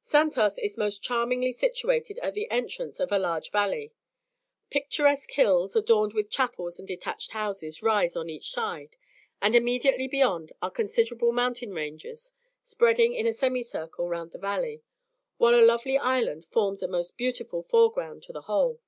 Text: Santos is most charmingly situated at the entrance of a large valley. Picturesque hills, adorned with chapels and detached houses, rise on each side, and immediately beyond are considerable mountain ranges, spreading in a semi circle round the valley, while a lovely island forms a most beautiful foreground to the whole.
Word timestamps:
Santos 0.00 0.56
is 0.56 0.78
most 0.78 1.02
charmingly 1.02 1.52
situated 1.52 2.18
at 2.20 2.32
the 2.32 2.50
entrance 2.50 2.98
of 2.98 3.12
a 3.12 3.18
large 3.18 3.50
valley. 3.50 3.92
Picturesque 4.70 5.30
hills, 5.32 5.76
adorned 5.76 6.14
with 6.14 6.30
chapels 6.30 6.78
and 6.78 6.88
detached 6.88 7.32
houses, 7.32 7.82
rise 7.82 8.16
on 8.16 8.30
each 8.30 8.50
side, 8.52 8.96
and 9.42 9.54
immediately 9.54 10.08
beyond 10.08 10.50
are 10.62 10.70
considerable 10.70 11.30
mountain 11.30 11.74
ranges, 11.74 12.32
spreading 12.62 13.12
in 13.12 13.26
a 13.26 13.34
semi 13.34 13.62
circle 13.62 14.08
round 14.08 14.32
the 14.32 14.38
valley, 14.38 14.82
while 15.36 15.54
a 15.54 15.60
lovely 15.60 15.98
island 15.98 16.46
forms 16.46 16.82
a 16.82 16.88
most 16.88 17.18
beautiful 17.18 17.62
foreground 17.62 18.22
to 18.22 18.32
the 18.32 18.40
whole. 18.48 18.80